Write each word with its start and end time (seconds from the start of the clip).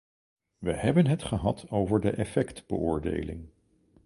We 0.59 0.73
hebben 0.73 1.05
het 1.07 1.23
gehad 1.23 1.69
over 1.69 1.99
de 2.01 2.11
effectbeoordeling. 2.11 3.49